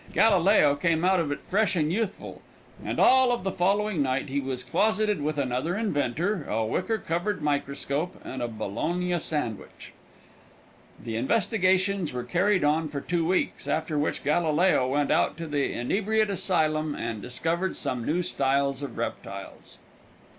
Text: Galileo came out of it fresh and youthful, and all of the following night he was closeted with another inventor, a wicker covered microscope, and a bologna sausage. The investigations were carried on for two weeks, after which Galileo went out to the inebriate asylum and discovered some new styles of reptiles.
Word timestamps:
Galileo 0.13 0.73
came 0.73 1.05
out 1.05 1.19
of 1.19 1.31
it 1.31 1.41
fresh 1.47 1.75
and 1.75 1.93
youthful, 1.93 2.41
and 2.83 2.99
all 2.99 3.31
of 3.31 3.43
the 3.43 3.51
following 3.51 4.01
night 4.01 4.29
he 4.29 4.39
was 4.39 4.63
closeted 4.63 5.21
with 5.21 5.37
another 5.37 5.75
inventor, 5.75 6.43
a 6.45 6.65
wicker 6.65 6.97
covered 6.97 7.39
microscope, 7.43 8.19
and 8.25 8.41
a 8.41 8.47
bologna 8.47 9.11
sausage. 9.19 9.93
The 10.99 11.15
investigations 11.17 12.13
were 12.13 12.23
carried 12.23 12.63
on 12.63 12.87
for 12.89 12.99
two 13.01 13.27
weeks, 13.27 13.67
after 13.67 13.95
which 13.95 14.23
Galileo 14.23 14.87
went 14.87 15.11
out 15.11 15.37
to 15.37 15.45
the 15.45 15.71
inebriate 15.71 16.31
asylum 16.31 16.95
and 16.95 17.21
discovered 17.21 17.75
some 17.75 18.03
new 18.03 18.23
styles 18.23 18.81
of 18.81 18.97
reptiles. 18.97 19.77